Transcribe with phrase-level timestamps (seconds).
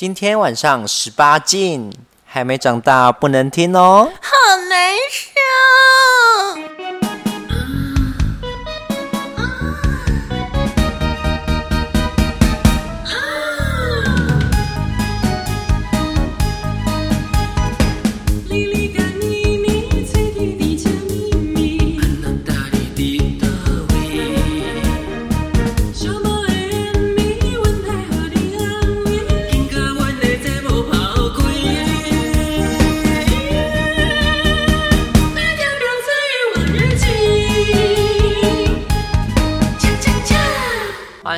[0.00, 1.92] 今天晚上十八禁，
[2.24, 4.10] 还没长大不能听哦。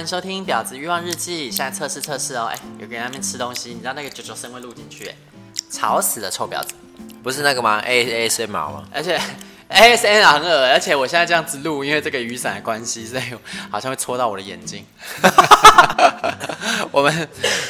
[0.02, 2.46] 迎收听《婊子欲望日记》，现在测试测试哦。
[2.52, 5.14] 哎，有个人在那边吃东西，你知道那个九九声会录进去，哎，
[5.70, 6.74] 吵死了，臭婊子！
[7.22, 8.84] 不是那个吗？A S M R 吗？
[8.92, 9.14] 而且
[9.68, 13.22] A S M R 很恶，而且我现在这样子录，因为这个雨伞的关系，所以
[13.70, 14.84] 好像会戳到我的眼睛。
[16.90, 17.28] 我们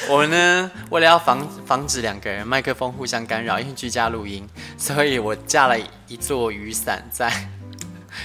[0.08, 5.76] 我们呢，为了要防防止两个人麦克风互相干扰，因为居家录音，所以我架了
[6.08, 7.30] 一座雨伞在。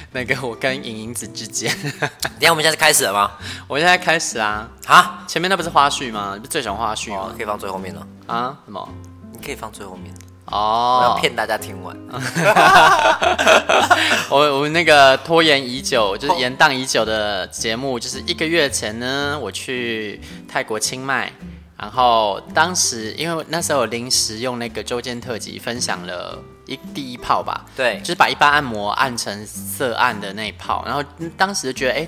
[0.14, 1.74] 那个我跟莹莹子之间，
[2.22, 3.32] 等下我们现在开始了吗？
[3.68, 4.68] 我现在开始啊！
[4.86, 6.32] 啊，前面那不是花絮吗？
[6.34, 7.28] 你不是最喜欢花絮吗？
[7.28, 8.58] 哦，可以放最后面了啊？
[8.66, 8.90] 什么？
[9.34, 10.14] 你可以放最后面
[10.46, 11.96] 哦，我要骗大家听完。
[14.32, 21.32] 我我那个拖延已久，就是延宕已久的节目，就是一个月前呢，我去泰国清迈。
[21.78, 30.84] 然后当时因为那时候临时用那个周间特辑分享了一第一泡吧，对，就是把一般按摩按成色按的那一泡。
[30.86, 31.04] 然后
[31.36, 32.08] 当时就觉得，哎，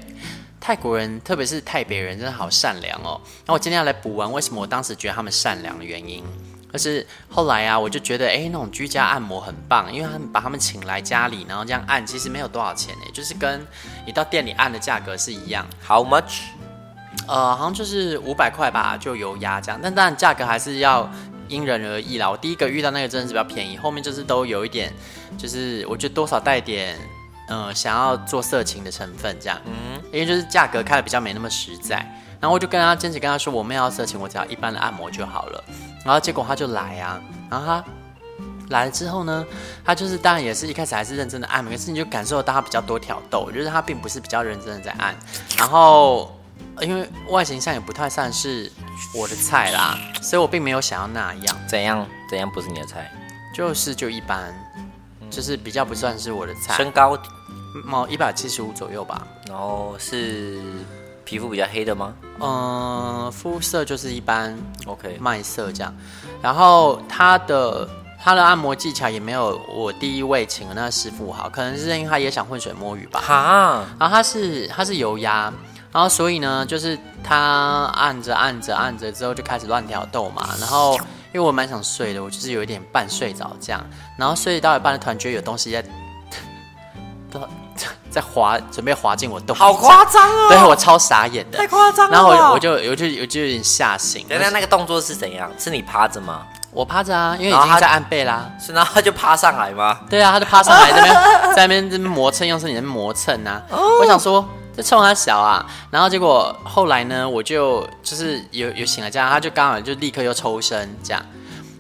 [0.59, 3.19] 泰国人特别是泰北人真的好善良哦。
[3.45, 6.23] 那我今天要来补完为什么我当时觉得他们善良的原因。
[6.71, 13.65] 可是后来啊，我就觉得，哎，那种居家按摩很棒，因为他们把他们请来家里，然后这样按，其实没有多少钱哎，就是跟
[14.05, 15.65] 你到店里按的价格是一样。
[15.83, 16.41] How much？
[17.27, 21.09] 呃，好像就是五百块吧，就油压这样，但当然价格还是要
[21.50, 22.30] 因人而异啦。
[22.30, 24.94] 我第一个遇到那个真的是比较便宜，后面就是都有一点，
[25.38, 26.95] 就是我觉得多少带点，
[27.47, 31.98] 呃，想要做色情的成分这样，嗯，因为就是价格开的比较没那么实在。
[32.39, 35.64] 然后我就跟他坚持跟他说，我没有要色情，我只要一般的按摩就好了。
[36.05, 37.83] 然后结果他就来啊，然后他
[38.70, 39.45] 来了之后呢，
[39.83, 45.16] 他就是当然也是一开始还是认真的按摩，可是你就感受到他比较多挑逗，就是他并不是比较认真的在按，
[45.58, 46.33] 然后。
[46.82, 48.72] 因为外形上也不太算是
[49.14, 51.58] 我的菜啦，所以我并没有想要那样。
[51.67, 52.06] 怎样？
[52.30, 53.12] 怎样不是你的菜？
[53.54, 54.54] 就是就一般，
[55.30, 56.76] 就是比较不算是我的菜。
[56.76, 57.17] 身高，
[57.84, 59.26] 毛，一百七十五左右吧。
[59.48, 60.62] 然后是
[61.26, 62.14] 皮肤比较黑的吗？
[62.40, 65.94] 嗯，肤色就是一般，OK，麦色这样。
[66.42, 67.90] 然后他的
[68.23, 73.20] 他的按摩技巧也没有我第一位请的那个师傅好，可能是因为他也想浑水摸鱼吧。
[73.20, 75.52] 哈，然后他是他是油压。
[75.92, 80.48] 然后所以呢，就是他按着按着按着之后就开始乱挑逗嘛。
[80.60, 80.94] 然后
[81.33, 83.83] 因为我蛮想睡的，我就是有一点半睡着这样。
[84.17, 85.82] 然后睡到一半，突然觉得有东西在，
[87.32, 87.39] 不
[88.11, 89.55] 在滑，准备滑进我洞。
[89.55, 90.48] 好夸张哦！
[90.49, 92.14] 对，我超傻眼的，太夸张了。
[92.14, 94.28] 然后我就我就我就我就有点吓醒。
[94.28, 95.52] 等下那个动作是怎样？
[95.58, 96.45] 是你趴着吗？
[96.72, 98.48] 我趴着啊，因为已经在按背啦。
[98.60, 99.99] 是，然后他就趴上来吗？
[100.08, 101.16] 对啊，他就趴上来这边，
[101.55, 103.60] 在那边磨蹭，用身体在磨蹭啊。
[103.72, 104.48] 我想说。
[104.80, 111.22] 就冲他小啊，然后结果后来呢，我就就是有有醒了这样，他就刚好就立刻又抽身这样，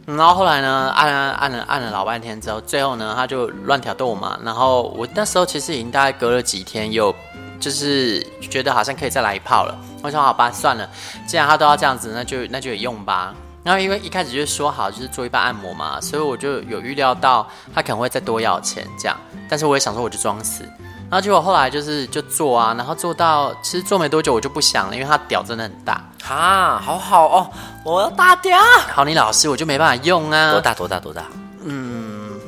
[0.05, 7.15] 然后后来呢，按了按了按了老半天之后，最后呢，他就乱挑逗我嘛，然后我那时候其实已经大概隔了几天，有
[7.57, 9.73] 就是觉得好像可以再来一炮了，
[10.03, 10.85] 我说好吧，算了，
[11.25, 13.33] 既然他都要这样子，那就那就有用吧。
[13.63, 19.17] 然后因为一开始就说好就是做一半按摩嘛，所以我就有预料到他可能会再多要钱这样，
[19.47, 20.65] 但是我也想说我就装死。
[21.09, 25.93] 然后结果后来就是就做啊，然后做到其实做没多久我就不想了，因为它屌真的很大
[26.27, 27.49] 啊，好好哦，
[27.83, 28.59] 我要大屌。
[28.93, 30.51] 好，你老师我就没办法用啊。
[30.51, 31.23] 多大多大多大？
[31.63, 32.39] 嗯，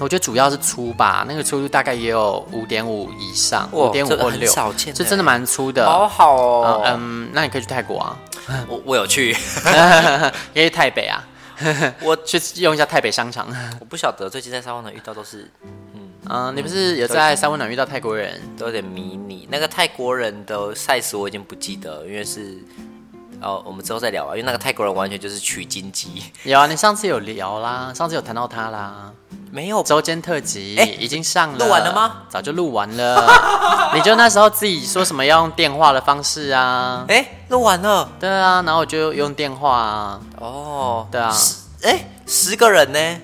[0.00, 4.52] 我觉得主要是粗吧，那个粗度大概也有五点五以上，五点五或六，
[4.94, 5.86] 这真的蛮粗的。
[5.86, 8.16] 好好哦，嗯，那你可以去泰国啊，
[8.68, 9.34] 我我有去，
[10.52, 11.24] 因为泰北啊，
[12.02, 13.48] 我 去用一下泰北商场。
[13.80, 15.50] 我不晓得最近在沙湾呢遇到都是。
[16.28, 19.48] 嗯，你不是有在三温暖遇到泰国人，都有点迷你。
[19.50, 22.58] 那个泰国人的 size 我已经不记得，因为是
[23.40, 24.32] 哦，我们之后再聊吧。
[24.32, 26.22] 因为那个泰国人完全就是取经机。
[26.44, 29.10] 有啊，你上次有聊啦，上次有谈到他啦。
[29.50, 32.24] 没有，周间特辑哎，已经上了，录完了吗？
[32.28, 33.26] 早就录完了。
[33.94, 37.06] 你就那时候自己说什么要用电话的方式啊？
[37.08, 38.06] 哎，录完了。
[38.20, 40.20] 对啊，然后我就用电话啊。
[40.38, 41.34] 哦，对啊。
[41.84, 43.20] 哎，十个人呢？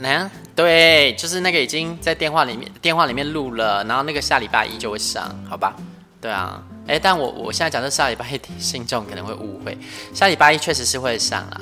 [0.00, 0.28] 哪？
[0.54, 5.74] 对，就是那个已经在电话里面电话里面录了，然后那个下礼拜一就会上，好吧？
[6.20, 9.76] 对啊，哎，但我我现在讲这下礼拜一，信众可能会误会，
[10.14, 11.60] 下礼拜一确实是会上啊。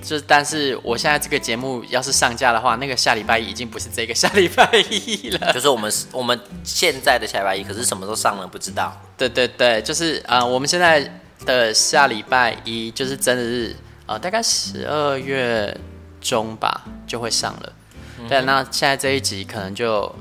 [0.00, 5.52] 就但是我现在这个节目要是上架的话，那个下礼拜一已经不是这个下礼拜一了。
[5.52, 8.46] 就是我们我们现在的下礼拜一，可是什么时候上呢？
[8.46, 8.94] 不知道。
[9.16, 11.10] 对对对，就是啊、呃，我们现在
[11.46, 13.74] 的下礼拜一就是真的是
[14.06, 15.74] 呃，大概十二月
[16.20, 17.72] 中吧就会上了。
[18.18, 20.14] 嗯、对，那现在这一集可能就。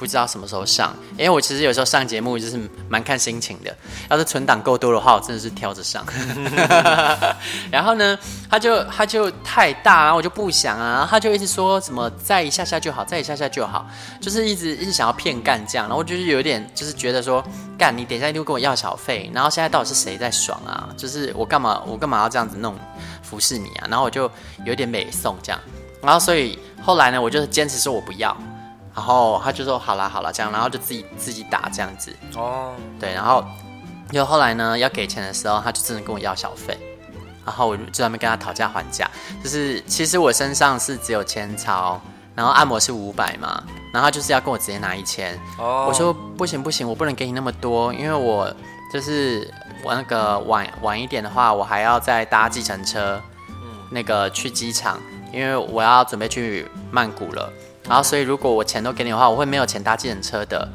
[0.00, 2.58] 不知道什么时候上，因为我其实有时候上节目就是
[2.88, 3.76] 蛮看心情的。
[4.08, 6.02] 要是存档够多的话，我真的是挑着上。
[7.70, 8.18] 然后呢，
[8.48, 11.06] 他就他就太大，然后我就不想啊。
[11.10, 13.86] 他就一直说什么再一下下就好，再一下下就好，
[14.22, 15.86] 就是一直一直想要骗干这样。
[15.86, 17.44] 然后我就是有点就是觉得说，
[17.76, 19.30] 干你等一下一定会跟我要小费。
[19.34, 20.88] 然后现在到底是谁在爽啊？
[20.96, 22.74] 就是我干嘛我干嘛要这样子弄
[23.22, 23.86] 服侍你啊？
[23.90, 24.30] 然后我就
[24.64, 25.60] 有点美送这样。
[26.02, 28.36] 然后所以后来呢，我就坚持说我不要。
[28.92, 32.14] 然后他就说好啦好啦这样，然后就自己自己打这样子。
[32.34, 33.42] 哦，对，然后
[34.10, 36.76] 又后来呢要给钱的时候，他就真的跟我要小费，
[37.46, 39.08] 然后我就在那边跟他讨价还价，
[39.42, 42.00] 就是其实我身上是只有千钞，
[42.34, 43.62] 然后按摩是五百嘛，
[43.94, 48.52] 然后他就是要跟我直接拿一千，哦，我说不行不行，我不能给你那么多，因为我
[48.92, 49.48] 就是
[49.84, 55.00] 我那个晚晚一点的话，我还要再搭计程车，嗯，那个去机场，
[55.32, 57.52] 因为我要准备去曼谷了。
[57.88, 60.68] 然后，所以如果我钱都给你的话，我会没有钱搭计程车的。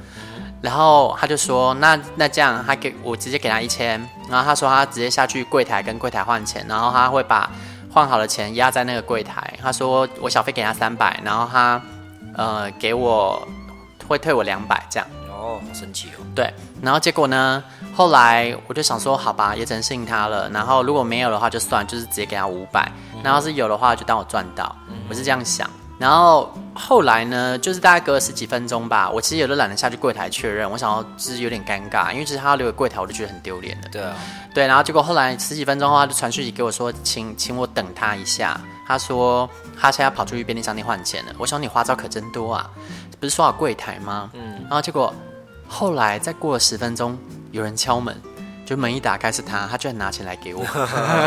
[0.62, 4.00] 然后他就说：“那那这样，他给我直接给他一千。”
[4.30, 7.50] 然后他说他直接下去柜台跟柜台换钱，然后他会把
[7.94, 9.54] 换好的钱压在那个柜台。
[9.62, 11.80] 他说我小费给他三百，然后他
[12.36, 13.48] 呃给我
[14.08, 15.08] 会退我两百这样。
[15.46, 16.26] 哦，好神奇哦。
[16.34, 16.52] 对，
[16.82, 17.64] 然后结果呢，
[17.94, 20.50] 后来我就想说，好吧，也只能信他了。
[20.50, 22.92] 然后如果没有的话就算，就是直接给他五百。
[23.24, 24.76] 然后是有的话就当我赚到，
[25.10, 25.70] 我是这样想。
[25.98, 33.88] 然后后来呢，就是大概隔了十几分钟吧，我其实也都懒得下去柜台确认，我想要就是有点尴尬，因为其实他要留给柜台，我就觉得很丢脸的。
[33.90, 34.14] 对啊，
[34.54, 38.60] 对，然后结果后来十几分钟后，他就传讯息给我说，请请我等他一下。
[38.86, 39.50] 他说
[39.80, 41.34] 他现在跑出去便利商店换钱了。
[41.40, 42.70] 我想你花招可真多啊，
[43.20, 44.30] 不是说好柜台吗？
[44.34, 45.12] 嗯，然后结果
[45.68, 47.18] 后来再过了十分钟，
[47.52, 48.16] 有人敲门。
[48.66, 50.66] 就门一打开是他，他居然拿钱来给我，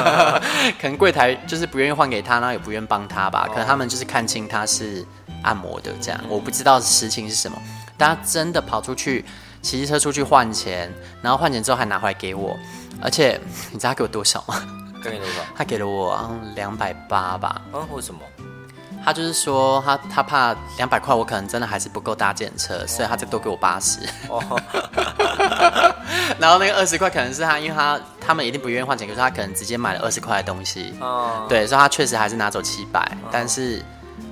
[0.80, 5.06] 可能柜台就是不愿意换给他，然后也不愿帮他吧，可能他们就是看清他是
[5.44, 7.56] 按摩的这样，我不知道实情是什么。
[7.96, 9.24] 但他真的跑出去
[9.62, 10.92] 骑车出去换钱，
[11.22, 12.56] 然后换钱之后还拿回来给我，
[13.00, 14.60] 而且你知道他给我多少吗？
[15.00, 15.34] 给你多少？
[15.54, 17.62] 他给了我两百八吧。
[17.70, 18.20] 啊，为什么？
[19.04, 24.00] 他就是说他他怕两百块我可能真的还是不够搭计程车，所以他再多给我八十。
[24.28, 24.42] 哦。
[26.38, 30.92] 然后那个二十块可能是他，因为他他们一定不愿意换钱，可是他可能直接买了二十块的东西。
[31.00, 31.46] 哦。
[31.48, 33.82] 对，所以他确实还是拿走七百，哦，但是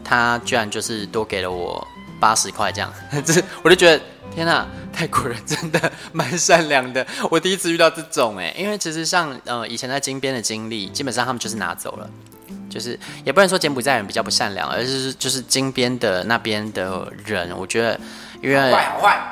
[0.04, 1.86] 他居然就是多给了我
[2.20, 2.92] 八十块这样，
[3.24, 4.00] 这我就觉得
[4.34, 7.06] 天哪，泰国人真的蛮善良的。
[7.30, 12.10] 我第一次遇到这种哎，因为其实像呃以前在金边的经历，基本上他们就是拿走了。
[12.68, 17.98] 就是也不能说柬埔寨人比较不善良，而是就是金边的那边的人，我觉得
[18.42, 18.76] 因为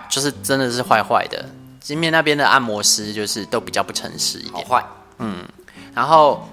[0.08, 1.44] 就是真的是坏坏的。
[1.80, 4.84] 金边那边的按摩师就是都比较不诚实一点，好坏。
[5.18, 5.44] 嗯，
[5.94, 6.48] 然后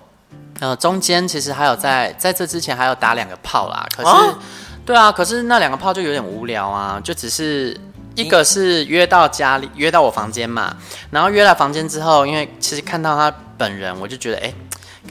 [0.60, 4.39] 呃中间其实还有在在这之前还有打两个炮啦，可是、啊、
[4.86, 7.80] 对啊，可是那两个炮就有点无聊啊，就只是
[8.16, 10.75] 一个是约到家里约到我房间嘛，
[11.12, 14.54] 然后约了房间之后，因为其实看到他本人，我就觉得哎。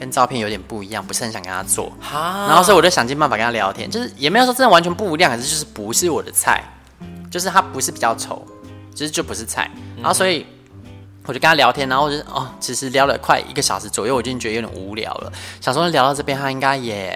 [0.01, 6.63] 跟照片有点不一样，不是很想跟他做，然后所以我就想尽办法跟他聊天，就是也没有说真的完全不一样，可是就是不是我的菜，
[7.29, 8.43] 就是他不是比较丑，
[8.95, 10.43] 其实就不是菜，然后所以
[11.27, 15.31] 我就跟他聊天，然后我就哦，其实聊了快一个小时左右，我已经觉得有点无聊了，
[15.61, 17.09] 想说聊到这边他应该也，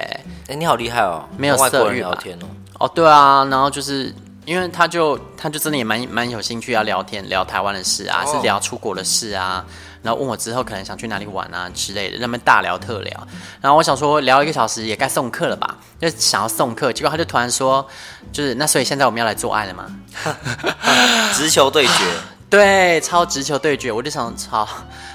[0.48, 2.46] 哎，你好厉害哦，没有色欲聊天哦，
[2.82, 4.14] 哦对啊，然后就是
[4.46, 9.66] 因为他就他就真的也蛮蛮有兴趣要聊天，聊台湾的事啊，是聊出国的事啊。
[10.06, 13.28] 然后问我之后可能想去哪里玩啊之类的，那么大聊特聊。
[13.60, 17.86] 然后我想说聊一个小时也该送客了吧，就想要送客，结果他就突然说，
[18.32, 19.86] 就是那所以现在我们要来做爱了吗？
[21.34, 22.06] 直球对决，
[22.50, 23.92] 对，超直球对决。
[23.92, 24.64] 我就想，超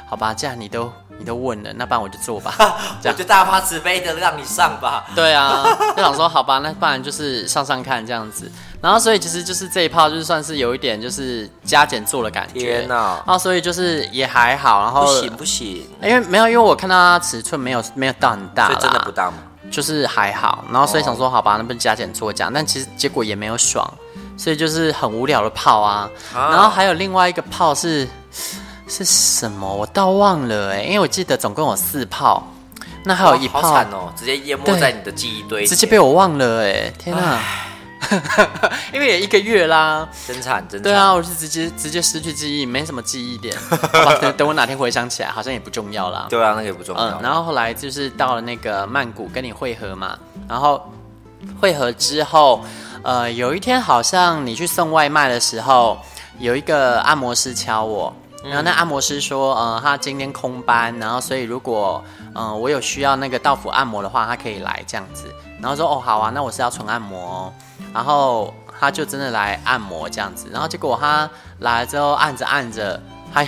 [0.08, 0.92] 好吧，这样你都。
[1.18, 2.50] 你都问了，那不然我就做吧。
[3.02, 5.04] 这样就大发慈悲的让你上吧。
[5.14, 5.62] 对啊，
[5.94, 8.50] 就想说好吧，那不然就是上上看这样子。
[8.80, 12.60] 然后所以其实就是这一炮，就是算是有一点就是加减做的感觉。
[12.60, 13.22] 天哪！
[13.26, 14.82] 然后所以就是也还好。
[14.82, 19.36] 然后不行不行，因为没有，因为我看到它尺寸没有没有到很大，所以真的不大嘛。
[19.70, 20.64] 就是还好。
[20.72, 23.88] 然后所以想说好吧，那不加减做这样，但其实结果也没有爽，
[24.36, 26.10] 所以就是很无聊的炮啊。
[26.34, 28.08] 啊然后还有另外一个炮是。
[28.92, 29.72] 是什么？
[29.72, 32.42] 我倒忘了哎，因为我记得总共有四炮，
[33.04, 37.38] 那还有一炮，惨哦，直接淹没在你的记忆堆，直接被我忘了哎，天哪！
[38.92, 40.82] 因为也一个月啦，真惨，真惨。
[40.82, 43.56] 对啊，我是直接直接失去记忆，没什么记忆点。
[43.58, 46.26] 好吧，等 等我哪天回想起来，好像也不重要啦。
[46.28, 47.02] 对啊，那个也不重要。
[47.02, 50.82] 嗯，然后后来就是到了那个曼谷跟你会合嘛，然后
[51.60, 52.64] 会合之后，
[53.02, 55.98] 呃，有一天好像你去送外卖的时候，
[56.38, 58.12] 有一个按摩师敲我。
[58.42, 62.02] 然后那按摩师说，呃，他今天空班，然后所以如果，
[62.34, 65.26] 嗯、呃，我有需要那个到府按摩的话，他可以来这样子。
[65.60, 67.52] 然后说，哦，好啊，那我是要纯按摩哦。
[67.92, 70.48] 然后他就真的来按摩这样子。
[70.52, 73.00] 然后结果他来了之后，按着按着，
[73.32, 73.46] 他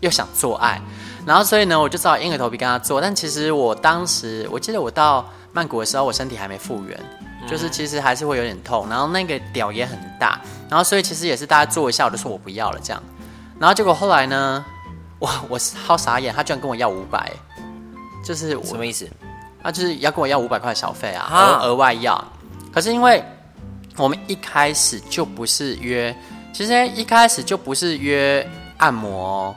[0.00, 0.80] 又想做爱。
[1.26, 3.00] 然后所以呢，我就只好硬着头皮跟他做。
[3.00, 6.98] 但其实我当时，我记得我到曼谷的时候，我身体还没复原，
[7.48, 8.88] 就是其实还是会有点痛。
[8.88, 10.40] 然后那个屌也很大。
[10.68, 13.02] 然后所以其实也是大家做一下，我就说我不要了这样。
[13.58, 14.64] 然后结果后来呢，
[15.20, 17.32] 哇，我好傻眼，他居然跟我要五百，
[18.24, 19.08] 就是什么意思？
[19.62, 22.22] 他就是要跟我要五百块小费啊，额额外要。
[22.72, 23.24] 可是因为
[23.96, 26.14] 我们一开始就不是约，
[26.52, 29.54] 其实一开始就不是约按摩，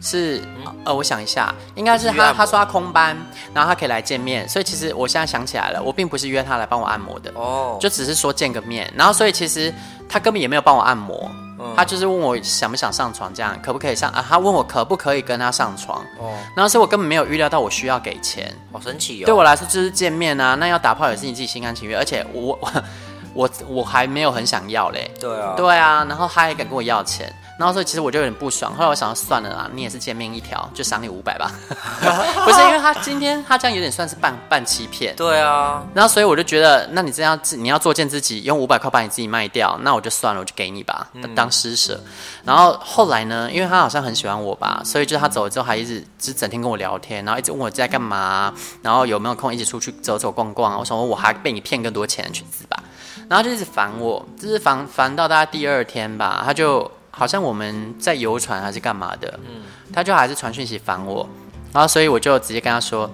[0.00, 0.42] 是
[0.84, 3.16] 呃，我想一下，应该是他他说他空班，
[3.54, 9.72] 然后他可以来见面，所以其实我现在想起来了，我并不是约他来帮我按摩的哦，就只是说见个面，然后所以其实
[10.08, 11.30] 他根本也没有帮我按摩。
[11.74, 14.22] 他就是问我想不想上床，这样可不可以上啊？
[14.28, 15.98] 他问我可不可以跟他上床。
[16.18, 19.24] 哦，然后所以我根本没有预料到我需要给钱，好神奇哦。
[19.24, 22.58] 对我来说就是见面啊，那要打炮也是你自己心甘情愿，而且我
[23.34, 25.10] 我我我还没有很想要嘞。
[25.20, 27.32] 对啊，对啊，然后他还敢跟我要钱。
[27.56, 31.52] 然后所以其实我就有点不爽，后来我想要算了啦，你也是见面一条，就赏你五百吧。
[32.44, 35.14] 不是因为他今天他这样有点算是半半欺骗。
[35.14, 35.80] 对啊。
[35.94, 42.00] 然后所以我就觉得，那你这样你要作践自己，用五百块把你自己卖掉，那我就算了，我就给你吧，当施舍。
[42.44, 50.76] 然后后来呢，因为他好像很喜欢我吧，所以就他走了之后还一直就整天跟我聊天，然后一直问我在干嘛，然后有没有空一起出去走走逛逛。
[50.76, 52.82] 我想说我还被你骗更多钱，去死吧。
[53.28, 56.90] 然后就一直烦我，就是烦烦到大概第二天吧，他就。
[57.16, 59.62] 好像我们在游船还是干嘛的，嗯，
[59.92, 61.24] 他就还是传讯息烦我，
[61.72, 63.08] 然后所以我就直接跟他说，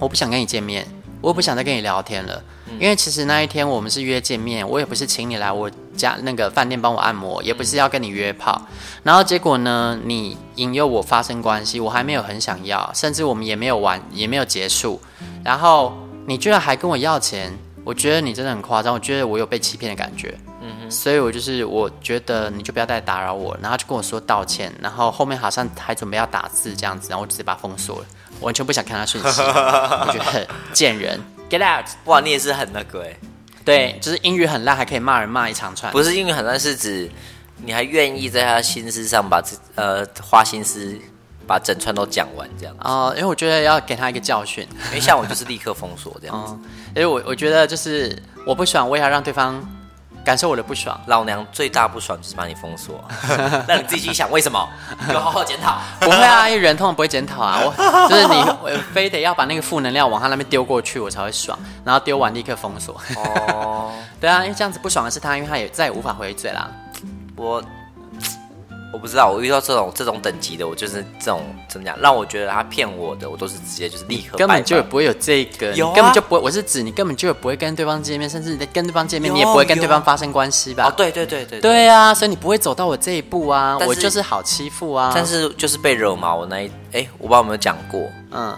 [0.00, 0.84] 我不想跟你见面，
[1.20, 8.60] 我不想再跟你聊天了，嗯，因为其实那一天我们是约见面，我也不是请你来我家那个饭店帮我按摩，也不是要跟你约炮，
[9.04, 15.00] 然后结果呢，你引诱我发生关系，我还没有很想要，甚至我们也没有完，也没有结束，
[15.44, 17.56] 然后你居然还跟我要钱，
[17.88, 20.38] 我觉得你真的很夸张，我觉得我有被欺骗的感觉。
[20.60, 20.90] 嗯哼。
[20.90, 28.06] 所以，我就是我觉得你就不要再打扰我，然后就跟我说道歉，然后后面好像还准备要打字这样子，然后我直接把他封锁了，
[28.40, 31.18] 完全不想看他讯息， 我觉得很贱人
[31.48, 31.86] ，get out！
[32.04, 33.16] 哇，你也是很那个哎，
[33.64, 37.10] 对，就是英语很烂，还可以骂人骂一长串，不是英语很烂，是指
[37.64, 39.42] 你还愿意在他心思上把
[39.76, 40.94] 呃花心思
[41.48, 46.58] 把整串都讲完这样哦，因为我觉得要给他一个教训，因为像我就是立刻封锁这样子，哦、
[46.94, 49.60] 因为我我觉得就是我不爽，我也要让对方。
[50.24, 53.02] 感受我的不爽，老娘最大不爽就是把你封锁，
[53.66, 54.68] 那你自己去想为什么，
[55.10, 55.78] 有好好检讨。
[56.00, 57.72] 不会啊，因为人通常不会检讨啊，我
[58.10, 63.00] 就是你，我非得要把那个负能量往他那边丢过去，我才会爽，然后丢完立刻封锁。
[63.16, 63.90] 哦，
[64.20, 66.70] 对啊，因为这样子不爽的是他，因为他也再也无法回嘴啦。
[67.34, 67.62] 我。
[68.90, 74.38] 我不知道，我遇到这种这种等级的，我就是这种怎么讲，让我觉得他骗我的，我都是直接就是立刻。
[74.38, 76.40] 根本就不会有这个，有啊、根本就不会。
[76.40, 80.86] 我是指你根本就不会跟对方见面，甚至你跟对方见面，你也不会跟对方发生关系吧？
[80.86, 81.60] 哦，对对对对。
[81.60, 85.12] 对啊，所以你不会走到我这一步啊，我就是好欺负啊。
[85.14, 88.56] 但是就是被惹毛，我那一哎，我不知道有没有讲过，嗯，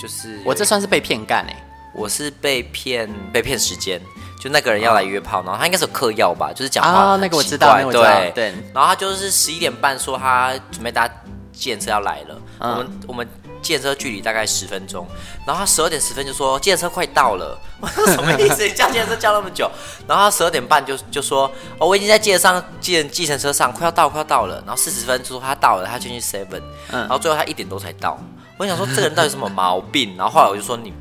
[0.00, 1.56] 就是我这算是被骗干哎、欸，
[1.92, 4.00] 我是被骗被骗时间。
[4.42, 8.54] 就那个人要来约炮，然后他应该是有嗑药吧，就是讲话啊，那个我知道，那个我知道，对对。
[8.74, 11.08] 然后他就是十一点半说他准备搭
[11.52, 13.28] 计程车要来了，我们我们
[13.62, 15.06] 计程车距离大概十分钟，
[15.46, 18.68] 然后他十二点十分就说计程车快到了， 我说什么意思？
[18.72, 19.70] 叫计程车叫那么久？
[20.08, 24.56] 然后他十二点半就就说哦，我已经在计程上计计程车上，快要到快要到了。
[24.66, 28.18] 然后四十分就说他到了，他先去 seven，嗯然后最后他一点多才到。
[28.58, 30.14] 我想说这个人到底什么毛病？
[30.18, 30.92] 然后后来我就说你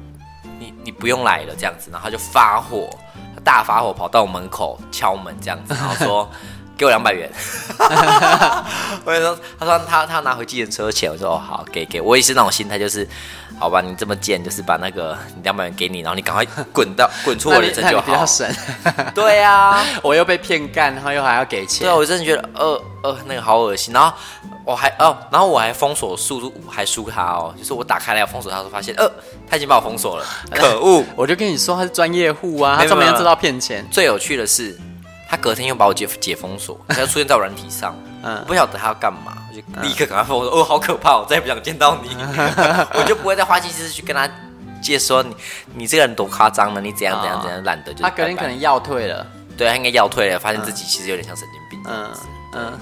[0.60, 2.88] 你你不用来了这样子，然后他就发火。
[3.44, 6.30] 大发火跑到门口敲门这样子，然后说
[6.82, 7.30] 给我两百元。
[9.06, 12.02] 我就说，他说他他拿回计程车钱，我说哦好，给给。
[12.02, 13.08] 我也是那种心态，就是
[13.60, 18.06] 好吧，你这么贱，就是把那个两百元给你，然后你赶快滚到滚出我的人生就好。
[18.08, 18.52] 比较省。
[19.14, 21.88] 对呀、啊， 我又被骗干，然后又还要给钱。
[21.88, 23.94] 对，我真的觉得呃呃那个好恶心。
[23.94, 24.12] 然后
[24.66, 29.08] 我还哦，然后我还封锁速度还输他哦，就是我打开来要封锁他，时候发现呃。
[29.50, 31.04] 他已经把我封锁了，可恶！
[31.14, 33.86] 我就跟你说他是专业户啊，他专门要知道骗钱。
[33.92, 34.80] 最有趣的是，
[35.32, 40.60] 他隔天又把我解解封锁， 他就出现在我软体上，嗯，不晓得他要干嘛，我就立刻赶快封锁。
[40.60, 42.10] 哦，好可怕，我再也不想见到你，
[42.94, 44.30] 我就不会再花心思去跟他
[44.82, 45.34] 解说你，
[45.74, 48.04] 你这个人多夸张呢，你怎样怎样怎样，懒得就。
[48.04, 49.26] 他隔天可能要退了。
[49.58, 51.80] 对他应该要退了，发现自己其实有点像神经病。
[51.88, 52.10] 嗯
[52.54, 52.80] 嗯，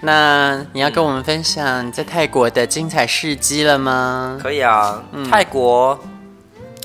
[0.00, 4.38] 那你要跟我们分享你在泰国的精彩事迹了吗？
[4.42, 5.98] 可以啊，泰国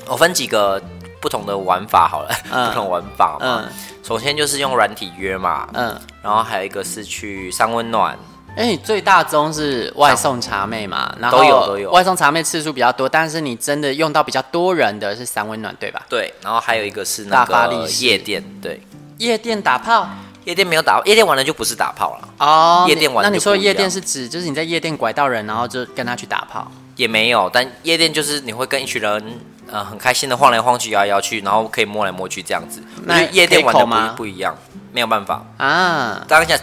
[0.08, 0.82] 我分几个
[1.20, 2.34] 不同的玩法好了，
[2.68, 3.64] 不同玩法嘛。
[4.06, 8.16] 首先就是用软体约嘛，嗯，然后还有一个是去三温暖。
[8.56, 11.90] 哎，最大宗是外送茶妹嘛，然后都有都有。
[11.90, 16.00] 外送茶妹次数比较多，但是你真的用到比较多人的是三温暖，对吧？
[16.08, 18.80] 对，然后还有一个是那个夜店，对，
[19.18, 20.08] 夜店打炮，
[20.44, 22.86] 夜店没有打，夜店玩的就不是打炮了哦。
[22.88, 26.70] 夜店玩，那你说夜店是指就是你在夜店拐到人，然后就跟他去打炮？
[26.94, 32.82] 也没有，但夜店就是你会跟一群人呃很开心的晃来晃去、摇来摇去，然后可以摸来摸去这样子。
[33.04, 34.56] 那夜店玩的不不一样，
[34.92, 36.24] 没有办法啊。
[36.28, 36.58] 当下。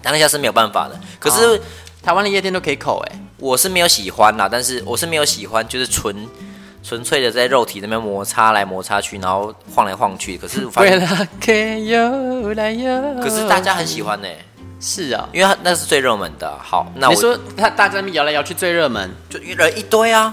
[0.00, 1.60] 当下是没有办法的，可是、哦、
[2.02, 6.26] 台湾的夜店都可以口哎，我是没有喜欢啦，但是我是没有喜欢，就是纯
[6.84, 10.38] 纯粹的在肉体那边摩擦来摩擦去，然后晃来晃去。
[10.38, 11.00] 可是我发现，
[13.20, 14.28] 可是大家很喜欢呢，
[14.80, 16.56] 是啊，因为那是最热门的。
[16.62, 20.32] 好，那我你说他大家摇来摇去最热门，就人一堆啊。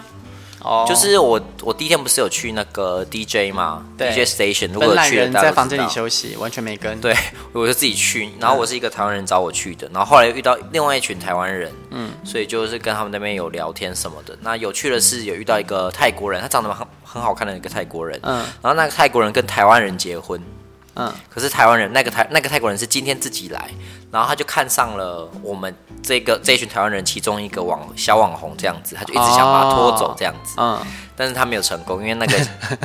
[0.65, 4.71] 哦，就是我，我第一天不是有去那个 DJ 吗？，DJ Station。
[4.73, 6.99] 如果去人在房间里休息，完全没跟。
[6.99, 7.15] 对，
[7.53, 8.31] 我就自己去。
[8.39, 14.35] 然后我是一个台湾人找我去的，然后后来又遇到另外一群台湾人，嗯，所以就是跟他们那边有聊天什么的。
[14.41, 20.41] 那有趣的是，有遇到一个泰国人，他长得很很好看的一个泰国人，嗯，然后那个泰国人跟台湾人结婚。
[20.95, 23.69] 嗯，可是台湾人那个台那个泰国人是今天自己来，
[24.11, 30.79] 然后他就看上了我们这个这一群台湾人其中一个网小网红这样子，他就一直想把他拖走这样子，嗯，
[31.15, 32.37] 但是他没有成功，因为那个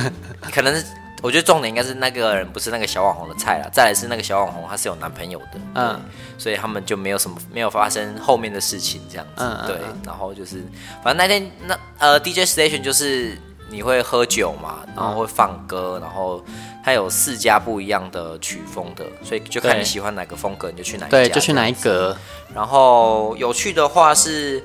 [0.51, 0.85] 可能是
[1.21, 6.01] 我觉得重点应该是那个人不是那个小网红的菜了，再来是那个小网红他是有男朋友的，嗯，
[6.37, 10.65] 所以他们就没有什么没有发生后面的事情这样子，嗯，对，然后就是
[11.01, 13.39] 反正那天那呃 DJ Station 就是
[13.69, 16.43] 你会喝酒嘛，然后会放歌，然后。
[16.83, 21.17] 它有四家不一样的曲风的，所以就看你喜欢哪个风格，你就去哪一家。
[21.17, 22.17] 对，就去哪一格。
[22.55, 24.63] 然后有趣的话是，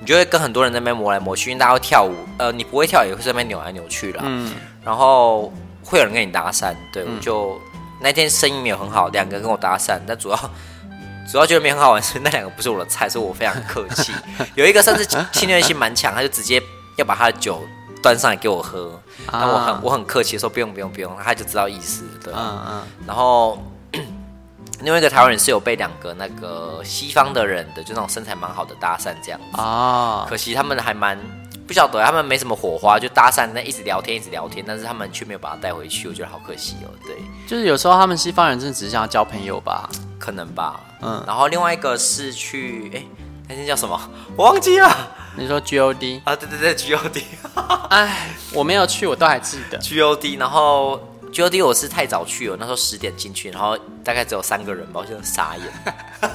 [0.00, 2.14] 你就会跟很多人在那边磨来磨去，因为大家会跳舞。
[2.38, 4.22] 呃，你不会跳也会在那边扭来扭去啦。
[4.24, 4.54] 嗯。
[4.82, 5.52] 然后
[5.84, 7.60] 会有人跟你搭讪，对，我就
[8.00, 10.50] 那天生意没有很好，两个跟我搭讪，但主要
[11.30, 14.12] 主要觉得没很好玩，是那两个不是我的菜，所以我非常客气。
[14.56, 16.62] 有一个甚至侵略性蛮强，他就直接
[16.96, 17.62] 要把他的酒。
[18.02, 22.82] 端上来给我喝，然后我很我很客气的说不用不用不用，他就知道意思，对，嗯嗯。
[23.06, 23.58] 然后
[24.82, 30.26] 另外一个台湾人是有被两个那个西方的人的，就那种身材蛮好的搭讪这样子啊。
[30.28, 31.18] 可惜他们还蛮
[31.66, 36.90] 不晓得，他们没什么火花，就搭讪那一直聊天一直聊天，但是他们却没有把他带回去，我觉得好可惜哦。
[37.04, 40.80] 对，就是有时候他们西方人真的只是想要交朋友吧，可能吧。
[41.02, 41.22] 嗯。
[41.26, 43.02] 然后另外一个是去哎。
[43.48, 43.98] 那天叫什么？
[44.36, 44.94] 我忘记了。
[45.36, 46.36] 你说 G O D 啊？
[46.36, 47.24] 对对对，G O D。
[47.90, 50.34] 哎，我没有去，我都还记得 G O D。
[50.34, 51.00] 然后
[51.32, 55.66] G O D 我是太早去了，那时候十点进去，然后大概只有三个人吧，我就傻眼，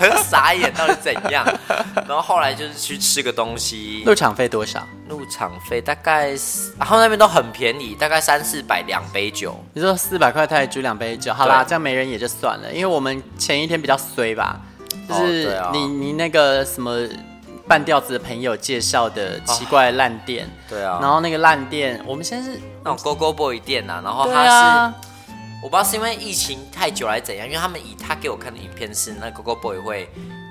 [0.00, 1.44] 很傻眼，到底怎样？
[2.06, 4.02] 然后后来就是去吃个东西。
[4.06, 4.86] 入场费多少？
[5.08, 6.28] 入场费大概，
[6.78, 9.54] 然后那边都很便宜，大概三四百两杯酒。
[9.74, 14.60] 你说四百块泰铢两杯酒，好啦，这样没人也就算了，因为我们前一天比较衰吧。
[15.08, 17.06] 就是你你那个什么
[17.66, 24.94] 半吊子的朋友介绍的奇怪烂店，对啊，然后那个烂店，我们现在是那种 Go Go Boy 店呐，然后他是
[25.62, 30.08] 我不知道是因为疫情太久还是怎样，因为他们以他给我看的影片是那 Go Go Boy 会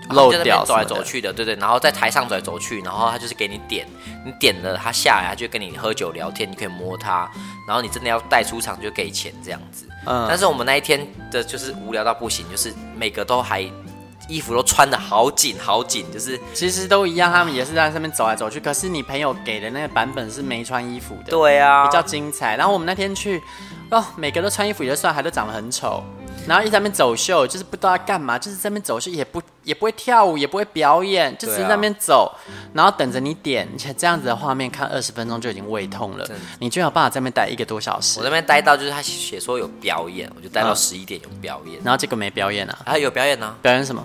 [0.10, 3.86] 漏掉走来走去的，对对，然后在台上走来走去，然后他就是给你点，
[4.26, 7.30] 你点了他下来，他就跟你喝酒聊天，你可以摸他，
[7.68, 9.86] 然后你真的要带出场就给钱这样子。
[10.06, 13.70] 嗯，但是我们那一天的就是无聊到不行，就是每个都还。
[14.32, 18.60] 衣服都穿的好紧好紧，就是其实都一样，他们也是在上面走来走去。
[18.60, 22.56] 可是你朋友给的那个版本是没穿衣服的，对啊，比较精彩。
[22.56, 23.42] 然后我们那天去，
[23.90, 26.02] 哦，每个都穿衣服也就算，还都长得很丑。
[26.48, 32.34] 然后一直在那边走秀，就是不知道要干嘛，就是在那边走秀，也不也不会跳舞，也不会表演，就只是在那边走，
[32.74, 33.68] 然后等着你点。
[33.72, 38.18] 而且这样子的画面看二十分钟就已经胃痛了，你就有办法在那边待一个多小时。
[38.18, 42.80] 我在那边待到就是他写说有表演，我就待到十一点有表演，然后结果没表演啊？
[42.86, 43.56] 啊，有表演呢？
[43.62, 44.04] 表演什么？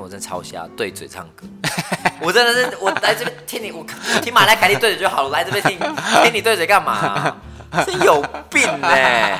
[0.00, 1.46] 我真的超瞎，对嘴唱歌。
[2.20, 3.84] 我真的是我来这边听你，我
[4.20, 5.78] 听马来凯蒂对嘴就好了，来这边听
[6.24, 7.36] 听你对嘴干嘛？
[7.84, 9.38] 真有病哎，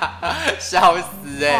[0.60, 1.58] 笑死哎！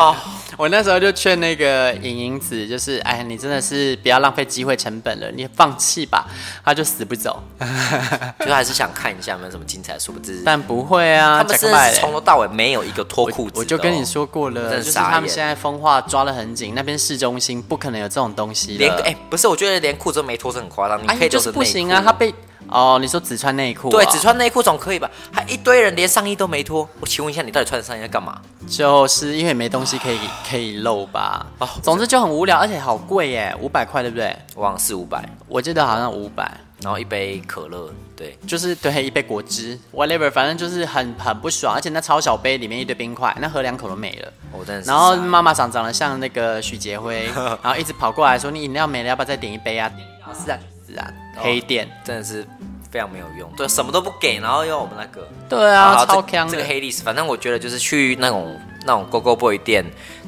[0.59, 6.27] 我那时候就劝那个影影子，就是哎，你真的是不要浪费机会成本了，你放弃吧。
[6.65, 7.41] 他就死不走，
[8.45, 10.43] 就还是想看一下有没有什么精彩，殊不知。
[10.45, 13.53] 但不会啊，他们是从头到尾没有一个脱裤子。
[13.61, 18.77] 我就跟你说过了，就是他们现在风化抓得很紧，那边市中心不可能有这种东西。
[18.77, 21.01] 连哎，不是，我觉得连裤子都没脱是很夸张。
[21.01, 22.35] 你可以就是不行啊，他被
[22.69, 23.91] 哦，你说只穿内裤、哦？
[23.91, 25.11] 对，只穿内裤总可以吧？
[25.33, 26.89] 还一堆人连上衣都没脱。
[27.01, 28.41] 我请问一下，你到底穿着上衣在干嘛？
[28.69, 31.47] 就是因为没东西可以可以露吧。
[31.59, 34.37] 哦，总之就很无聊，而且好贵耶，五百块对不对？
[34.55, 36.51] 我忘了四五百，我记得好像五百。
[36.81, 44.33] 然后一杯可乐，对，就是对一杯果汁，whatever，反正就是很很不爽，而且那超小杯里面一堆冰块，那喝两口都没了。
[44.53, 44.89] 我真的是。
[44.89, 49.91] 然后妈妈长长得像那个许杰辉，然后一直跑过来说：“你饮料没了，要不要再点一杯啊？”
[50.33, 52.47] 是啊，是啊，黑店真的是
[52.91, 56.49] 非常没有用，对，什么都不给，然后用我们那个，对啊，超锵。
[56.49, 59.85] 这个黑历史，反正我觉得就是去那种那种 Go Go Boy 店。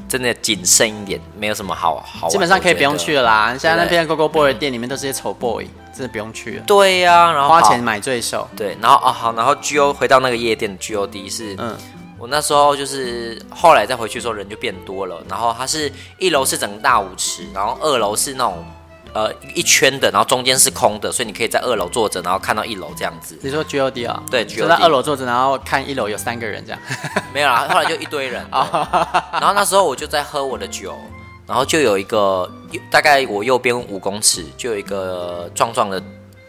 [0.08, 2.28] 真的谨慎一点，没有什么好好。
[2.28, 3.50] 基本上可以不用去了啦。
[3.50, 6.64] 现在那边 Go Go Boy 的店里面都是些丑 boy，真的不用去了。
[6.66, 8.48] 对呀、啊，然后花钱买罪受。
[8.56, 11.78] 对，然后啊好，然后 G O 回到那个夜店的 G O D 是，嗯，
[12.18, 18.64] 我那时候就是后来再回去的时候人就变多了，然后它是一楼是整个大舞池，然后二楼是那种。
[19.12, 23.36] 呃，一圈的，然后中间是空的，所以你可以在二楼坐着，然后看到一楼这样子。
[23.42, 24.22] 你说 G O D 啊？
[24.30, 26.80] 对，就在二楼坐着，然后看一楼有三个人这样。
[27.34, 28.46] 没有啦，后来就一堆人。
[28.52, 30.96] 然后那时候我就在喝我的酒，
[31.44, 32.48] 然后就有一个
[32.88, 36.00] 大概我右边五公尺就有一个壮壮的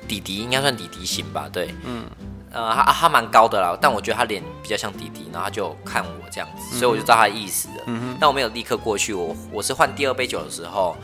[0.07, 1.49] 弟弟，应该算弟弟型吧？
[1.51, 2.03] 对，嗯，
[2.51, 7.83] 呃，他他蛮高的啦，但我觉得他脸比较像弟弟，然后他就看我这样子，所以我就知道他的意思了。
[7.87, 8.17] 嗯哼。
[8.19, 10.95] 但我没有立刻过去，我我是换第二杯酒的时候。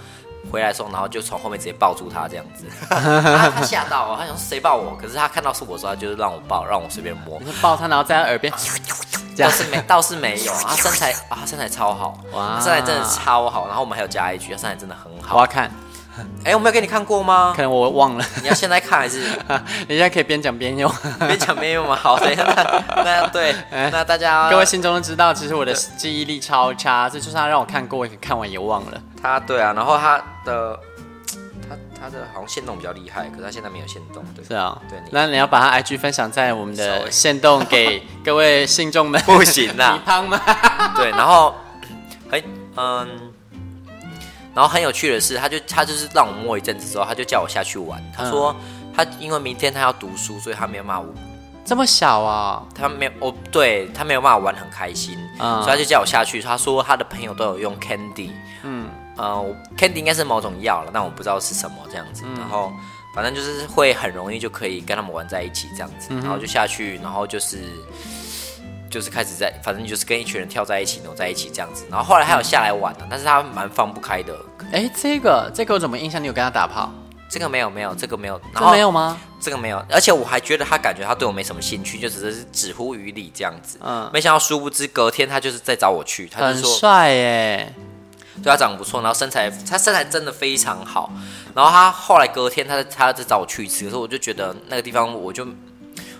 [0.51, 4.95] 回来的时候，然后就从后面直接抱住他这样子， 他吓到，他想说谁抱我？
[4.99, 7.39] 可是他看到是我说，他就是让我抱，让我随便摸。
[7.43, 8.51] 你抱他，然后在他耳边，
[9.37, 10.53] 倒是没， 倒是没有。
[10.53, 13.67] 他身材啊，身材超好，哇，身材真的超好。
[13.67, 15.35] 然后我们还有加一句，他身材真的很好。
[15.35, 15.71] 我要看，
[16.43, 17.53] 哎，我没有给你看过吗？
[17.55, 18.25] 可能我忘了。
[18.41, 19.19] 你要现在看还是？
[19.87, 21.95] 你现在可以边讲边用，边讲边用嘛？
[21.95, 22.43] 好，等一下，
[22.95, 23.55] 那那对，
[23.91, 29.01] 那大家各位心中都知道，其实我的记忆力超差，这就算让我看过，我看完也忘了。
[29.21, 30.79] 他对啊，然后他的
[31.69, 34.45] 他他的好像限动比较厉害，可是他现在没有限动，对。
[34.45, 34.99] 是啊，对。
[35.11, 40.39] 那你要把他 IG 分享在我们的限动给各位信众们，不行啊， 你胖吗？
[40.95, 41.53] 对，然后
[42.29, 42.41] 很
[42.75, 43.26] 嗯，
[44.57, 48.03] 然后很有趣的是，他就他就是让我摸一阵子之后，他就叫我下去玩。
[48.11, 48.55] 他说
[48.91, 51.05] 他因为明天他要读书，所以他没有骂我。
[51.63, 52.63] 这么小啊？
[52.73, 56.41] 他没有，哦，对他没有骂我玩很开心，嗯，所以他就叫我下去。
[56.41, 58.31] 他说他的朋友都有用 Candy，
[58.63, 58.89] 嗯。
[59.15, 59.45] 呃
[59.77, 62.23] ，Candy 应该是某种药了，但我不知道是什么这样子。
[62.25, 62.73] 嗯、然后
[63.13, 67.57] 反正就是会很容易就可以跟他们玩在一起这样子，嗯、然后就下去，然后就是
[68.89, 71.85] 就是开始在，反正就是跟一群人跳在一起，扭在一起这样子。
[71.89, 74.35] 然后后来还有下来玩的，嗯、但是他蛮放不开的。
[74.71, 76.91] 哎，这个这个我怎么印象你有跟他打炮？
[77.29, 79.17] 这个没有没有，这个没有，然后没有吗？
[79.39, 83.77] 这个没有，而且我还觉得他感觉他对我没什么兴趣，就只是止乎于礼这样子。
[83.83, 87.73] 嗯，没想到殊不知隔天他就是在找我去，他就说很帅耶。
[88.41, 91.11] 对他长得不错，然后身材，他身材真的非常好。
[91.55, 95.43] 然后他后来隔天他，他他再找我去一次，可是我就觉得那个地方，我就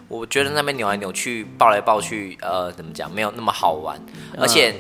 [0.08, 4.00] 我觉得那边扭来扭去，抱来抱去，呃，怎么讲，没有那么好玩。
[4.38, 4.76] 而且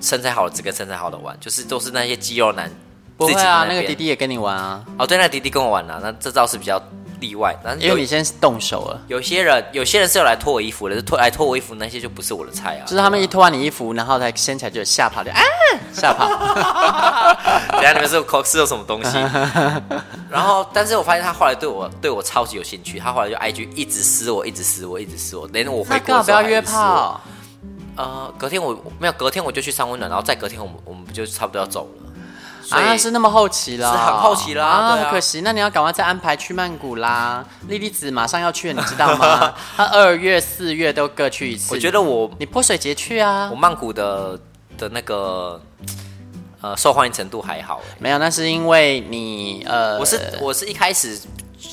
[0.00, 2.70] 身材好的只跟身材好的玩，就是都是那些肌肉男。
[3.16, 4.84] 不会啊，那，那个弟弟也跟你玩啊。
[4.98, 6.82] 哦，对，那个弟弟跟我玩啊，那这招是比较。
[7.20, 9.00] 例外，但是因为你先动手了。
[9.08, 12.84] 有些人，有些人是有来脱我衣服的，脱来脱我衣服那些就不是我的菜啊。
[12.84, 15.40] 就是他们一脱完你衣服，然后才掀起来就吓跑，就啊
[15.92, 16.28] 吓跑。
[17.72, 19.16] 等下你们是有口是有什么东西？
[20.30, 27.20] 然后，但是我发现他后来对我对我超级有兴趣，他后来就 IG 一直撕我，一直撕我，一直撕我，连我回国不要约炮。
[27.96, 32.05] 呃，隔天我没有，隔天我就去上温暖，然后再隔天我们我们就差不多要走了。
[32.70, 35.40] 啊，是那么后期了，是很后期啦啊，很可惜。
[35.42, 39.54] 那你要赶快再安排去曼谷啦，莉莉子马上要去了，你知道吗？
[39.76, 41.74] 她二月、四月都各去一次。
[41.74, 44.38] 我觉得我你泼水节去啊，我曼谷的
[44.76, 45.60] 的那个
[46.60, 47.80] 呃受欢迎程度还好。
[47.98, 51.20] 没有，那是因为你呃，我是我是一开始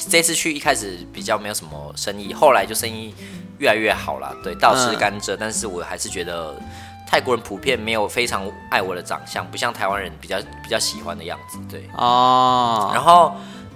[0.10, 3.13] 这次去一开始比较没有什么生意，后来就生意
[3.58, 4.36] 越来越好了。
[4.43, 6.56] 对，倒吃甘蔗，但是我还是觉得。
[7.13, 12.89] 泰国人普遍没有非常爱我的长相，不像台湾人比较比较喜欢的样子，对哦。
[12.91, 13.36] 然后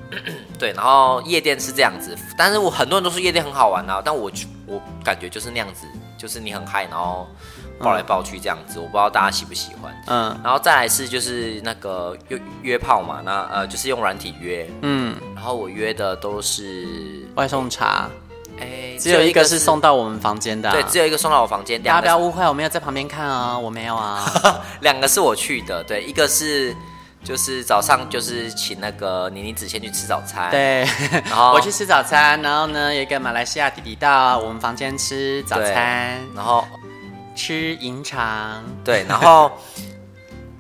[0.58, 4.32] 对，然后夜店是这样子，但是我很多人都说夜店很好玩啊，但我
[4.66, 5.86] 我感觉就是那样子，
[6.18, 7.28] 就是你很嗨，然后
[7.80, 9.96] 抱来抱去这样子，嗯、我不知道大家喜不喜欢。
[10.08, 16.88] 嗯，然后再来是就是那个约约炮嘛，那呃就是用软体约，嗯，然后我约的都是
[17.36, 18.10] 外送茶。
[18.60, 21.82] 哎，只有一个是送到我们房间的，对，只有一个送到我房间。
[21.82, 24.26] 大家不要误会，我没有在旁边看啊，我没有啊。
[24.82, 26.76] 两个是我去的，对，一个是
[27.24, 30.88] 就是早上就是请那个妮妮子先去吃早餐，对，
[31.26, 36.66] 然后 我去吃早餐，然后呢有一个马来西亚弟弟到我们房间吃早餐，然后
[37.36, 39.52] 吃银肠，对，然后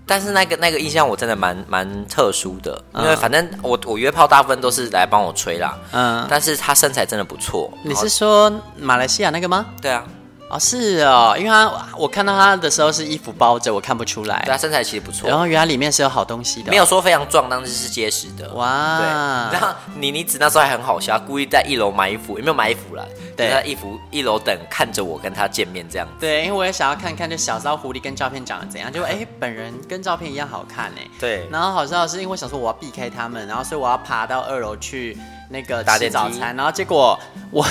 [0.08, 7.72] 但是那个那个印象我真的蛮蛮特殊的，因为反正我我约炮大部分都是来帮我吹啦，嗯，但是他身材真的不错。
[7.84, 9.66] 你是说马来西亚那个吗？
[9.82, 10.04] 对啊。
[10.50, 14.42] 哦，是哦，因为他我看到他的时候是衣服包着，我看不出来。
[14.46, 15.28] 对，他身材其实不错。
[15.28, 18.50] 然后原来里面是有好东西的，没有说非常壮，但是是结实的。
[18.54, 19.60] 哇，对。
[19.60, 23.06] 然后妮妮子那时候还很好笑，故意在一楼买衣服，有没有买衣服了？
[23.36, 26.14] 对，在衣服一楼等，看着我跟他见面这样子。
[26.22, 31.06] 对，因为我也想要看看，就小骚狐狸跟照片长得怎样，就哎，本人跟照片一样好看哎。
[31.20, 31.46] 对。
[31.52, 35.18] 然后好笑的是，因为我想说我要避开他们，然后所以我要爬到二楼去。
[35.50, 37.20] 那个吃早餐，然后结果
[37.52, 37.66] 我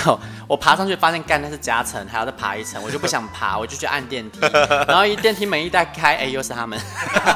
[0.49, 4.41] 我爬上去发现干那是夹层，还要再爬一层，我就不想爬，我就去按电梯，
[4.89, 6.79] 然后一电梯门一打开，哎，又是他们。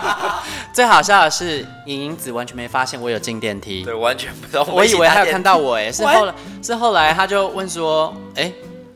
[0.72, 4.62] 最好笑的是，莹莹子完全没发现我有进电梯，对，完全不知道。
[4.64, 8.52] 我以为他有看到我，哎，是后来是后来他就问说，哎。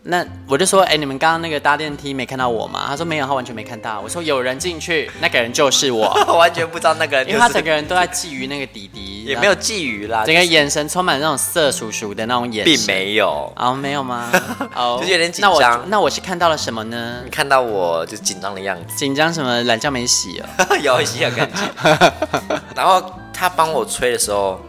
[0.06, 2.84] 那我就说，哎、欸，你们刚刚那个搭电梯没看到我吗？
[2.88, 3.98] 他说没有，他完全没看到。
[4.02, 14.30] 我说有人进去， 那个人就是我， 完全不知道那个人、就是，因为他整个人都在觊觎那个弟弟，也没有觊觎啦，整个眼神充满那种色叔叔的那种眼神，并没有哦，没有吗？
[14.76, 15.82] 哦，就是有点紧张。
[15.88, 17.22] 那我是看到了什么呢？
[17.24, 19.62] 你看到我就紧张的样子，紧张什么？
[19.62, 20.38] 懒觉没洗
[20.68, 21.66] 哦，有洗有干净。
[22.76, 24.60] 然后他帮我吹的时候。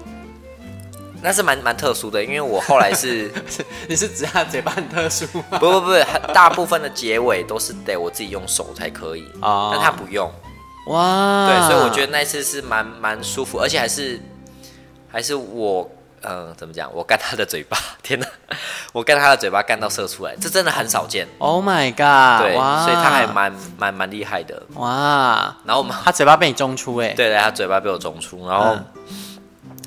[1.26, 3.32] 那是蛮蛮特殊的，因为我后来是，
[3.90, 5.58] 你是指他嘴巴很特殊吗？
[5.60, 5.94] 不不不，
[6.32, 10.32] 大部分的结尾都是得我自己用手才可以，哦，但他不用，
[10.88, 14.22] 哇，对，所以我觉得那次是蛮蛮舒服，而且还是
[15.12, 15.90] 还是我，
[16.22, 16.88] 嗯、呃，怎么讲？
[16.94, 18.28] 我干他的嘴巴，天哪，
[18.94, 21.28] 我干他的嘴巴干到射出来，这真的很少见。
[21.40, 22.46] Oh my god！
[22.46, 25.58] 对，所以他还蛮蛮蛮厉害的，哇。
[25.66, 28.76] 然后我们他嘴巴被你中出哎，对对，他嘴巴被我中出，然后。
[28.76, 28.86] 嗯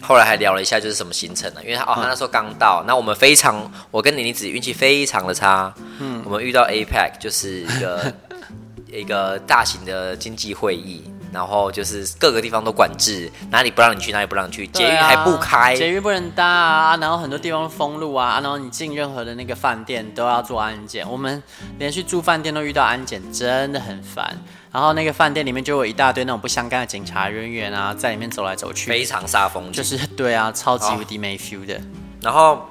[0.00, 1.60] 后来还聊了一下，就是什么行程呢？
[1.62, 8.14] 因为他哦，他那时候刚到，那我们非常，我跟妮妮子运气非常的差，嗯，我们遇到 APEC 就是一个
[8.90, 21.42] 一个大型的经济会议，然后就是各个地方都管制，哪里不让你去，哪里不让你去，捷运还不开，捷运不能搭啊，然后很多地方封路啊，然后你进任何的那个饭店都要做安检，我们
[21.78, 24.38] 连续住饭店都遇到安检，真的很烦。
[24.78, 31.80] 然后那个饭店里面就有一大堆那种不相干的警察人员啊，在里面走来走去，非常煞风景，就是对啊，超级无敌没 feel 的。
[32.22, 32.64] 然后，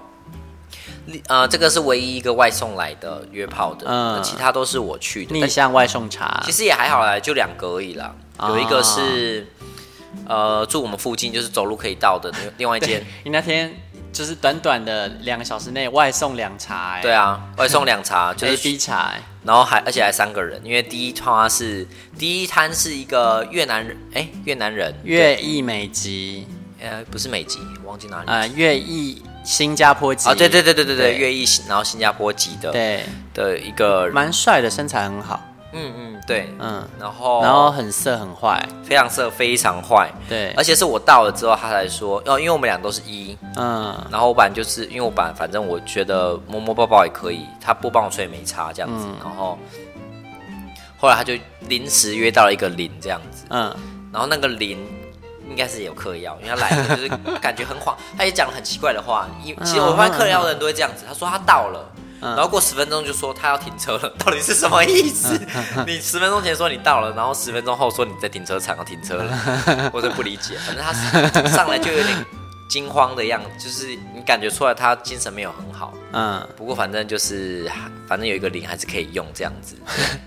[1.28, 8.16] 呃，这个是唯一一个外送来的约炮的，嗯，其他都是我去的逆向外送茶，其实也还好啦，就两个而已啦。
[8.38, 9.46] 哦、有一个是
[10.26, 13.06] 呃住我们附近，就是走路可以到的另外一间。
[13.26, 13.78] 你那天
[14.18, 19.22] 就是短短的两个小时内外送两茶，欸，对啊，外送两茶 就是 A B 茶，欸。
[19.44, 26.48] 然后还而且还三个人，因为第一摊是第一摊是一个越南人，哎，越南人，越裔美籍，
[26.82, 33.04] 呃，不是美籍，忘记哪里，呃，越裔新加坡籍，啊，对对对对对对，越裔然后新加坡籍的，对。
[33.36, 35.40] 的一个，蛮帅的，身材很好。
[35.78, 49.58] 嗯嗯，对，嗯，然后然后很色很坏，非常色非常坏，对，而且是我到了之后他才说，哦，因为我们俩都是一，嗯，然后我本来就是因为我本来反正我觉得摸摸抱抱也可以，他不帮我吹没差这样子，然后
[50.98, 51.34] 后来他就
[51.68, 53.74] 临时约到了一个零这样子，嗯，
[54.12, 54.80] 然后那个零
[55.48, 57.10] 应该是有嗑药，因为他来了就是
[57.40, 61.86] 感觉很晃，他也讲了很奇怪的话，因其实我发现嗑药的人都会这样子，他说他到了。
[62.20, 65.40] 然后过十分钟就说他要停车了， 到底是什么意思？
[65.86, 70.58] 你十分钟前说你到了，然后十分钟后说你在停车场要停车了， 我就不理解。
[70.66, 72.26] 反正他上来就有点
[72.68, 75.94] 惊慌的样子，就是你感觉出来他精神没有很好。
[76.14, 77.70] 嗯，不过反正就是
[78.08, 79.76] 反正有一个零还是可以用这样子。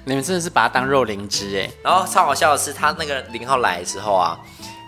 [0.05, 1.71] 你们真的是把它当肉灵芝哎。
[1.83, 4.39] 然后超好笑的是，他那个零号来的时候啊，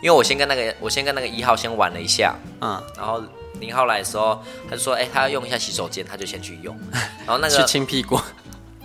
[0.02, 3.20] 因为我先跟那个我先跟那个一号先玩了一下，嗯，然后。
[3.62, 6.76] 零号来的时候，他就说：“哎、欸，他要用一下洗手间，他就先去用。
[7.24, 8.20] 然后那个去清屁股，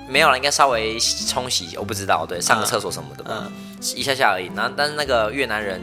[0.08, 3.52] 没有了，应该稍微冲洗，我不知道，对，上个厕所什么的吧，嗯、
[3.96, 4.52] 一下下而已。
[4.56, 5.82] 然后，但是那个越南人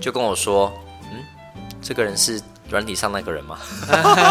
[0.00, 0.72] 就跟我说
[1.12, 1.22] ：‘嗯，
[1.82, 3.58] 这个人是软体上那个人吗？’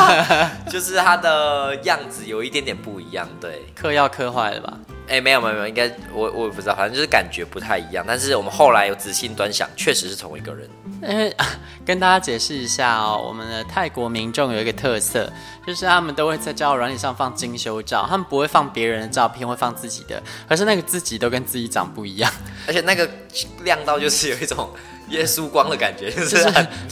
[0.72, 4.78] 就是他的样子有一点点不一样，对，嗑药嗑坏了吧？
[5.08, 8.06] 哎、欸，没有没有没有，应该我我也不知道，反正就是感觉不太一样。
[8.08, 10.70] 但是我们后来有仔细端详，确实是同一个人。”
[11.02, 11.36] 因为
[11.86, 15.32] 跟大家解释一下哦，我们的泰国民众有一个特色，
[15.66, 22.32] 就是他们都会在交友软体上放精修照，他们不会放别人的照片，会放自己的，可是那个自己都跟自己长不一样，
[22.68, 23.10] 而且那个
[23.64, 24.70] 亮到就是有一种
[25.10, 26.44] 耶稣光的感觉，就是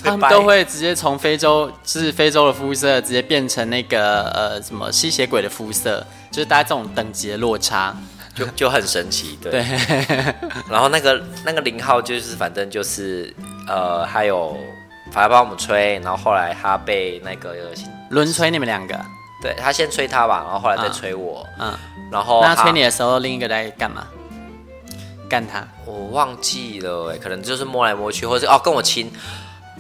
[0.03, 7.95] 他们都会直接从非洲，就是非洲的肤色，直接变成那个呃什么吸血鬼的肤色，就是大家这种等级的落差。
[8.35, 9.51] 就就很神奇，对。
[9.51, 9.61] 对
[10.69, 13.33] 然后那个那个零号就是反正就是
[13.67, 14.55] 呃，还有
[15.11, 17.55] 反正帮我们吹，然后后来他被那个
[18.11, 18.95] 轮吹你们两个，
[19.41, 21.79] 对他先吹他吧，然后后来再吹我，嗯，嗯
[22.11, 24.05] 然后那他吹你的时候，另一个在干嘛？
[25.29, 25.67] 干他？
[25.85, 29.11] 我忘记了，哎，可能就是摸来摸去，或者是哦跟我亲。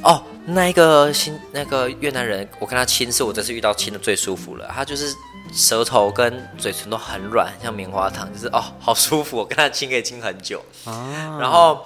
[0.03, 4.69] 哦，那一个新那个越南人，我跟他亲是我这次遇到亲的最舒服了。
[4.71, 5.11] 他就是
[5.51, 9.37] 舌头跟嘴唇都很软，像棉花糖，就是哦好舒服。
[9.37, 10.63] 我跟他亲可以亲很久。
[10.83, 11.37] 哦。
[11.41, 11.83] 然后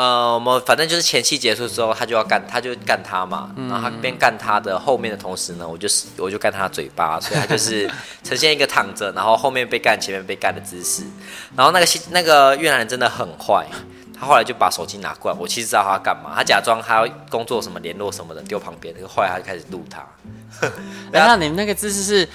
[0.00, 3.50] 呃，我们反正就是前期结束之后，他就要干，他就干他嘛。
[3.68, 7.86] 然后他边干他的后面的同时呢，我就是我就干他的嘴巴，所以他就是
[8.24, 11.02] 呈现一个躺着，然后后面被干，前面被干的姿势。
[11.54, 13.66] 然后那个那个越南人真的很坏。
[14.18, 20.02] 他后来就把手机拿过来，我其实知道他要干嘛，他假装他要工作什么联络什么的丢旁边，后来他就开始录他。
[21.12, 22.28] 然后你们那个姿势是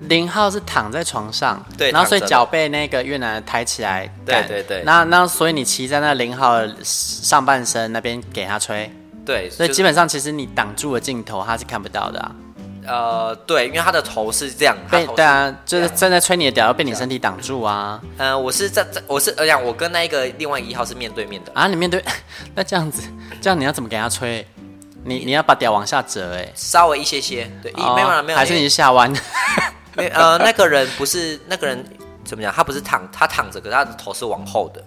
[0.00, 4.82] 零号是躺在床上，对，然后所以脚被那个越南人抬起来，对对对。
[4.84, 8.90] 那那所以你骑在那零号上半身那边给他吹，
[9.24, 12.32] 对，所以基本上其实你挡住了镜头，他是看不到的啊。
[12.88, 18.00] 呃，对，因为他的头是这样，被对啊，就是正在吹你的屌，要被你身体挡住啊。
[18.18, 21.66] 嗯、呃，我是在在，我是呃讲，我跟那一个另外一号是面对面的啊。
[21.66, 22.00] 你面对，
[22.54, 23.02] 那这样子，
[23.40, 24.46] 这样你要怎么给他吹？
[25.02, 29.12] 你你要把屌往下折哎、欸，稍微一些些，对，哦、没有了没有，还是你是下弯？
[29.96, 31.84] 没呃，那个人不是那个人
[32.24, 32.52] 怎么讲？
[32.52, 34.82] 他不是躺，他躺着，可是他的头是往后的。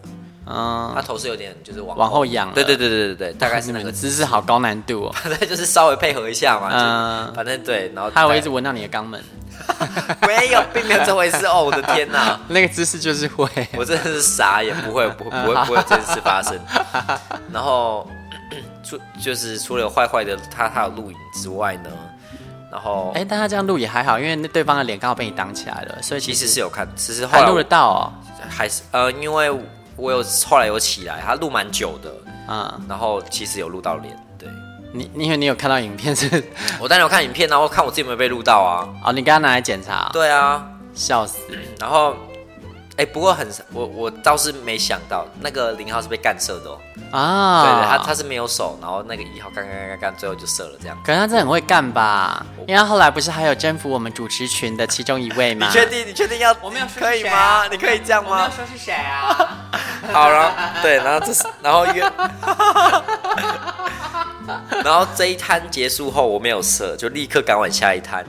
[0.52, 5.12] 嗯，他头是有点就是往往后仰，对对对对对对， 大概是那个姿势好高难度哦。
[5.22, 9.24] 反正就是稍微配合一下嘛，嗯，反正对，然后他会一直闻到你的肛门，
[10.26, 16.60] 没有，并没有这回事哦，我的天哪，那个姿势就是会，我真的是傻也，不会不会不会不会这件事发生。
[17.54, 18.10] 然后
[18.84, 21.92] 除就是除了坏坏的他他有录影之外呢，
[22.72, 28.14] 然后哎，但他这样录也还好，因为那对方的脸刚好被你挡起来了，所以其实是有看，其实还录得到哦，
[28.50, 29.52] 还是呃因为。
[30.02, 32.10] 我有后来有起来，他录蛮久的，
[32.48, 34.48] 嗯，然后其实有录到脸，对，
[34.94, 36.42] 你因为你有看到影片是，
[36.80, 41.40] 我当然有看影片，然后看我自己有没有被录到啊，哦，你刚刚拿来检查，对啊，笑死，
[41.82, 42.16] 然后。
[43.00, 46.78] 哎，不过很我我倒是没想到那个零号是被干射的哦。
[47.12, 50.98] 啊，对对，他他是没有手，然后那个一号干干干干干，最后就射了这样。
[51.06, 52.46] 可能他真的很会干吧？
[52.68, 55.68] 因为后来不是还有征服我们主持群的其中一位吗？
[55.68, 56.06] 你确定？
[56.08, 56.54] 你确定要？
[56.62, 57.66] 我没有说可以吗？
[57.72, 58.32] 你可以这样吗？
[58.32, 59.34] 我没有说是谁啊？
[60.12, 62.02] 好了，对，然后这是然后约，
[64.84, 68.26] 然后这一摊结束后我没有射，就立刻赶往下一摊。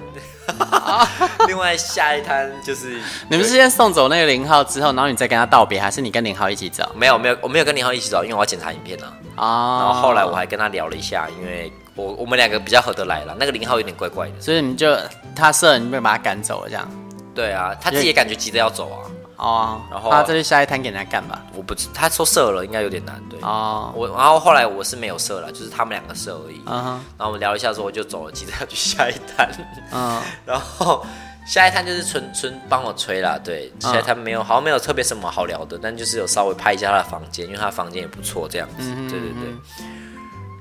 [1.46, 6.90] 另外下一摊就是你们是先送走那个零号之后，然后你再跟他道别，还是你跟零号一起走？
[6.94, 9.06] 没有没有，我没有跟零号一起走，因为我要检查影片呢。
[9.36, 14.96] 啊，然后后来我还跟他聊了一下，因为我我们两个比较合得来了，那个零号有点怪怪的，所以你就
[15.34, 16.88] 他射了，你就把他赶走了这样。
[17.34, 18.98] 对啊，他自己也感觉急着要走啊。
[19.40, 21.40] 哦，然后他这里下一摊给人家干吧？
[21.54, 23.18] 我不知，他说射了，应该有点难。
[23.30, 26.60] 对，哦，我然后后来我是没有射了，就是他们两个射而已。
[26.66, 29.50] 嗯哼，然后我们聊一下之后我就走了，急着要去下一摊。
[29.92, 31.02] 嗯， 然后
[31.46, 33.38] 下一摊就是纯纯帮我吹啦。
[33.42, 38.94] 对，下一摊没有，好像没有特别什么好聊的，但就是有稍微拍一下他的房间，因为他房间也不错，这样子。
[39.08, 39.54] 对对对。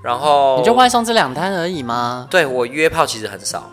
[0.01, 2.25] 然后你就外送这两摊而已吗？
[2.31, 3.69] 对，我约炮其实很少。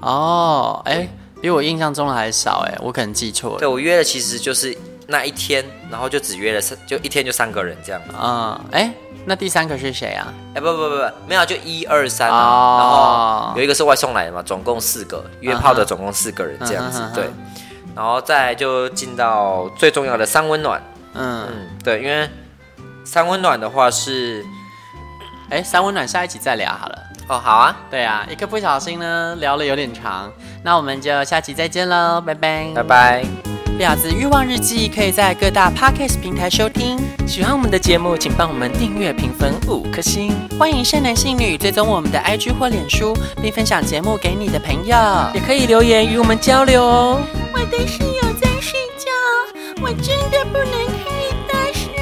[0.00, 1.08] 哦，哎。
[1.40, 3.58] 比我印象中的还少哎，我可能记错了。
[3.58, 8.02] 对，我约的其实就是那一天，然后就只约了三，就一天就三个人这样。
[8.20, 8.92] 嗯，哎，
[9.24, 10.32] 那第三个是谁啊？
[10.54, 17.02] 哎，不不不不，没有，就一二三，然后有一个是外送来的嘛，总共四个约炮的，总共四个人这样子。
[17.14, 17.30] 对，
[17.94, 20.82] 然后再来就进到最重要的三温暖。
[21.14, 22.28] 嗯嗯，对，因为
[23.04, 24.44] 三温暖的话是，
[25.50, 26.98] 哎，三温暖下一集再聊好了。
[27.28, 30.32] 哦，好啊，对啊，一个不小心呢聊了有点长。
[30.62, 33.24] 那我们就下期再见喽，拜拜，拜拜。
[33.78, 36.98] 婊子欲望日记可以在各大 Podcast 平台收听。
[37.26, 40.32] 喜欢我们的节目，请帮我们订阅、评分五颗星。
[40.58, 44.96] 欢迎善男信女追踪我们的 IG 或脸书，并分享节目给你的朋友，
[45.34, 47.20] 也可以留言与我们交流哦。
[47.52, 49.10] 我的室友在睡觉，
[49.82, 51.92] 我真的不能开大声。